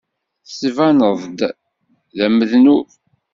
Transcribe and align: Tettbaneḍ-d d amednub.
Tettbaneḍ-d 0.47 1.39
d 2.15 2.19
amednub. 2.25 2.89